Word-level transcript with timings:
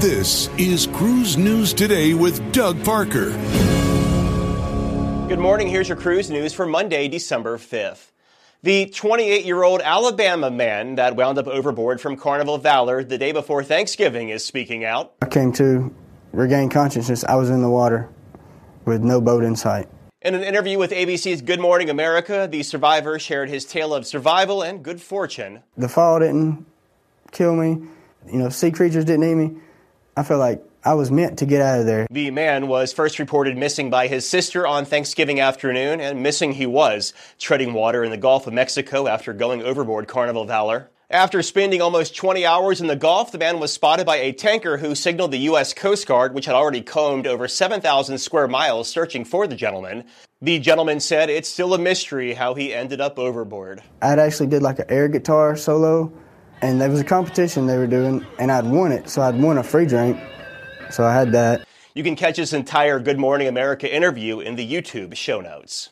This 0.00 0.48
is 0.56 0.86
Cruise 0.86 1.36
News 1.36 1.74
Today 1.74 2.14
with 2.14 2.52
Doug 2.52 2.82
Parker. 2.84 3.32
Good 5.28 5.38
morning. 5.38 5.68
Here's 5.68 5.88
your 5.88 5.98
cruise 5.98 6.30
news 6.30 6.54
for 6.54 6.64
Monday, 6.64 7.06
December 7.06 7.58
5th. 7.58 8.10
The 8.62 8.86
28 8.86 9.44
year 9.44 9.62
old 9.62 9.82
Alabama 9.82 10.50
man 10.50 10.94
that 10.94 11.16
wound 11.16 11.36
up 11.36 11.46
overboard 11.48 12.00
from 12.00 12.16
Carnival 12.16 12.56
Valor 12.56 13.04
the 13.04 13.18
day 13.18 13.32
before 13.32 13.62
Thanksgiving 13.62 14.30
is 14.30 14.42
speaking 14.42 14.86
out. 14.86 15.12
I 15.20 15.26
came 15.26 15.52
to 15.52 15.94
regain 16.32 16.70
consciousness. 16.70 17.22
I 17.24 17.34
was 17.34 17.50
in 17.50 17.60
the 17.60 17.68
water 17.68 18.08
with 18.86 19.02
no 19.02 19.20
boat 19.20 19.44
in 19.44 19.54
sight. 19.54 19.86
In 20.22 20.34
an 20.34 20.42
interview 20.42 20.78
with 20.78 20.92
ABC's 20.92 21.42
Good 21.42 21.60
Morning 21.60 21.90
America, 21.90 22.48
the 22.50 22.62
survivor 22.62 23.18
shared 23.18 23.50
his 23.50 23.66
tale 23.66 23.92
of 23.92 24.06
survival 24.06 24.62
and 24.62 24.82
good 24.82 25.02
fortune. 25.02 25.62
The 25.76 25.90
fall 25.90 26.20
didn't 26.20 26.64
kill 27.32 27.54
me. 27.54 27.86
You 28.26 28.38
know, 28.38 28.48
sea 28.48 28.70
creatures 28.70 29.04
didn't 29.04 29.30
eat 29.30 29.34
me. 29.34 29.60
I 30.16 30.22
felt 30.22 30.40
like 30.40 30.62
I 30.84 30.94
was 30.94 31.10
meant 31.10 31.38
to 31.38 31.46
get 31.46 31.60
out 31.60 31.80
of 31.80 31.86
there. 31.86 32.06
The 32.10 32.30
man 32.30 32.66
was 32.66 32.92
first 32.92 33.18
reported 33.18 33.56
missing 33.56 33.90
by 33.90 34.06
his 34.06 34.28
sister 34.28 34.66
on 34.66 34.84
Thanksgiving 34.84 35.40
afternoon, 35.40 36.00
and 36.00 36.22
missing 36.22 36.52
he 36.52 36.66
was, 36.66 37.12
treading 37.38 37.72
water 37.72 38.02
in 38.02 38.10
the 38.10 38.16
Gulf 38.16 38.46
of 38.46 38.54
Mexico 38.54 39.06
after 39.06 39.32
going 39.32 39.62
overboard 39.62 40.08
Carnival 40.08 40.44
Valor. 40.46 40.90
After 41.10 41.42
spending 41.42 41.82
almost 41.82 42.14
20 42.14 42.46
hours 42.46 42.80
in 42.80 42.86
the 42.86 42.94
Gulf, 42.94 43.32
the 43.32 43.38
man 43.38 43.58
was 43.58 43.72
spotted 43.72 44.06
by 44.06 44.18
a 44.18 44.32
tanker 44.32 44.76
who 44.76 44.94
signaled 44.94 45.32
the 45.32 45.38
U.S. 45.38 45.74
Coast 45.74 46.06
Guard, 46.06 46.34
which 46.34 46.46
had 46.46 46.54
already 46.54 46.82
combed 46.82 47.26
over 47.26 47.48
7,000 47.48 48.16
square 48.18 48.46
miles 48.46 48.88
searching 48.88 49.24
for 49.24 49.48
the 49.48 49.56
gentleman. 49.56 50.04
The 50.40 50.60
gentleman 50.60 51.00
said 51.00 51.28
it's 51.28 51.48
still 51.48 51.74
a 51.74 51.78
mystery 51.78 52.34
how 52.34 52.54
he 52.54 52.72
ended 52.72 53.00
up 53.00 53.18
overboard. 53.18 53.82
I 54.00 54.12
actually 54.12 54.46
did 54.46 54.62
like 54.62 54.78
an 54.78 54.86
air 54.88 55.08
guitar 55.08 55.56
solo, 55.56 56.12
and 56.62 56.80
there 56.80 56.90
was 56.90 57.00
a 57.00 57.04
competition 57.04 57.66
they 57.66 57.78
were 57.78 57.86
doing, 57.86 58.26
and 58.38 58.50
I'd 58.52 58.66
won 58.66 58.92
it, 58.92 59.08
so 59.08 59.22
I'd 59.22 59.40
won 59.40 59.58
a 59.58 59.62
free 59.62 59.86
drink, 59.86 60.18
so 60.90 61.04
I 61.04 61.14
had 61.14 61.32
that. 61.32 61.66
You 61.94 62.04
can 62.04 62.16
catch 62.16 62.36
this 62.36 62.52
entire 62.52 63.00
Good 63.00 63.18
Morning 63.18 63.48
America 63.48 63.92
interview 63.92 64.40
in 64.40 64.56
the 64.56 64.70
YouTube 64.70 65.16
show 65.16 65.40
notes. 65.40 65.90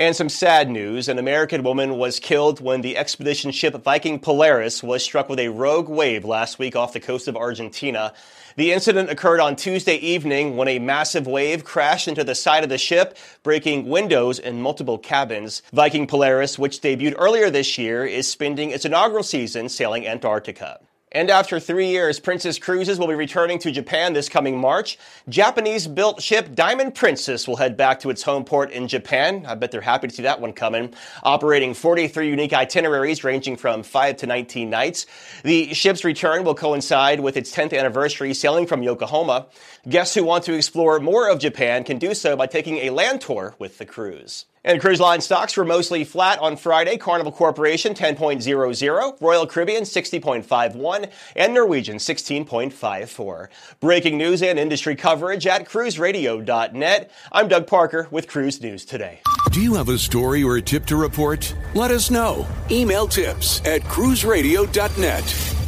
And 0.00 0.16
some 0.16 0.30
sad 0.30 0.70
news 0.70 1.10
an 1.10 1.18
American 1.18 1.62
woman 1.62 1.98
was 1.98 2.20
killed 2.20 2.58
when 2.58 2.80
the 2.80 2.96
expedition 2.96 3.50
ship 3.50 3.74
Viking 3.74 4.18
Polaris 4.18 4.82
was 4.82 5.04
struck 5.04 5.28
with 5.28 5.38
a 5.38 5.48
rogue 5.48 5.90
wave 5.90 6.24
last 6.24 6.58
week 6.58 6.74
off 6.74 6.94
the 6.94 7.00
coast 7.00 7.28
of 7.28 7.36
Argentina. 7.36 8.14
The 8.56 8.72
incident 8.72 9.10
occurred 9.10 9.40
on 9.40 9.56
Tuesday 9.56 9.96
evening 9.96 10.56
when 10.56 10.68
a 10.68 10.78
massive 10.78 11.26
wave 11.26 11.64
crashed 11.64 12.08
into 12.08 12.24
the 12.24 12.34
side 12.34 12.62
of 12.62 12.70
the 12.70 12.78
ship, 12.78 13.18
breaking 13.42 13.90
windows 13.90 14.38
in 14.38 14.62
multiple 14.62 14.96
cabins. 14.96 15.60
Viking 15.70 16.06
Polaris, 16.06 16.58
which 16.58 16.80
debuted 16.80 17.16
earlier 17.18 17.50
this 17.50 17.76
year, 17.76 18.06
is 18.06 18.26
spending 18.26 18.70
its 18.70 18.86
inaugural 18.86 19.22
season 19.22 19.68
sailing 19.68 20.06
Antarctica. 20.06 20.80
And 21.12 21.28
after 21.28 21.58
three 21.58 21.88
years, 21.88 22.20
Princess 22.20 22.56
Cruises 22.56 23.00
will 23.00 23.08
be 23.08 23.16
returning 23.16 23.58
to 23.60 23.72
Japan 23.72 24.12
this 24.12 24.28
coming 24.28 24.56
March. 24.56 24.96
Japanese 25.28 25.88
built 25.88 26.22
ship 26.22 26.54
Diamond 26.54 26.94
Princess 26.94 27.48
will 27.48 27.56
head 27.56 27.76
back 27.76 27.98
to 28.00 28.10
its 28.10 28.22
home 28.22 28.44
port 28.44 28.70
in 28.70 28.86
Japan. 28.86 29.44
I 29.44 29.56
bet 29.56 29.72
they're 29.72 29.80
happy 29.80 30.06
to 30.06 30.14
see 30.14 30.22
that 30.22 30.40
one 30.40 30.52
coming. 30.52 30.94
Operating 31.24 31.74
43 31.74 32.28
unique 32.28 32.52
itineraries 32.52 33.24
ranging 33.24 33.56
from 33.56 33.82
5 33.82 34.18
to 34.18 34.26
19 34.28 34.70
nights. 34.70 35.06
The 35.42 35.74
ship's 35.74 36.04
return 36.04 36.44
will 36.44 36.54
coincide 36.54 37.18
with 37.18 37.36
its 37.36 37.52
10th 37.52 37.76
anniversary 37.76 38.32
sailing 38.32 38.68
from 38.68 38.84
Yokohama. 38.84 39.48
Guests 39.88 40.14
who 40.14 40.22
want 40.22 40.44
to 40.44 40.54
explore 40.54 41.00
more 41.00 41.28
of 41.28 41.40
Japan 41.40 41.82
can 41.82 41.98
do 41.98 42.14
so 42.14 42.36
by 42.36 42.46
taking 42.46 42.78
a 42.78 42.90
land 42.90 43.20
tour 43.20 43.56
with 43.58 43.78
the 43.78 43.84
cruise. 43.84 44.46
And 44.62 44.80
cruise 44.80 45.00
line 45.00 45.22
stocks 45.22 45.56
were 45.56 45.64
mostly 45.64 46.04
flat 46.04 46.38
on 46.38 46.56
Friday. 46.56 46.98
Carnival 46.98 47.32
Corporation 47.32 47.94
10.00, 47.94 49.20
Royal 49.20 49.46
Caribbean 49.46 49.84
60.51, 49.84 51.10
and 51.34 51.54
Norwegian 51.54 51.96
16.54. 51.96 53.48
Breaking 53.80 54.18
news 54.18 54.42
and 54.42 54.58
industry 54.58 54.96
coverage 54.96 55.46
at 55.46 55.66
cruiseradio.net. 55.66 57.10
I'm 57.32 57.48
Doug 57.48 57.66
Parker 57.66 58.08
with 58.10 58.28
Cruise 58.28 58.60
News 58.60 58.84
Today. 58.84 59.20
Do 59.50 59.62
you 59.62 59.74
have 59.74 59.88
a 59.88 59.98
story 59.98 60.42
or 60.42 60.56
a 60.56 60.62
tip 60.62 60.84
to 60.86 60.96
report? 60.96 61.54
Let 61.74 61.90
us 61.90 62.10
know. 62.10 62.46
Email 62.70 63.08
tips 63.08 63.64
at 63.64 63.80
cruiseradio.net. 63.82 65.59